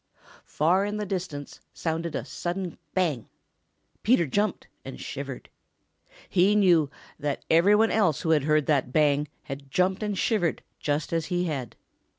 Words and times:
Far 0.47 0.83
in 0.83 0.97
the 0.97 1.05
distance 1.05 1.59
sounded 1.75 2.15
a 2.15 2.25
sudden 2.25 2.79
bang. 2.95 3.29
Peter 4.01 4.25
jumped 4.25 4.65
and 4.83 4.99
shivered. 4.99 5.47
He 6.27 6.55
knew 6.55 6.89
that 7.19 7.45
every 7.51 7.75
one 7.75 7.91
else 7.91 8.21
who 8.21 8.31
had 8.31 8.45
heard 8.45 8.65
that 8.65 8.91
bang 8.91 9.27
had 9.43 9.69
jumped 9.69 10.01
and 10.01 10.17
shivered 10.17 10.63
just 10.79 11.13
as 11.13 11.27
he 11.27 11.43
had. 11.43 11.75